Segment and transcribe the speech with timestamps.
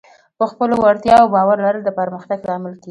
[0.37, 2.79] په خپلو وړتیاوو باور لرل د پرمختګ لامل کېږي.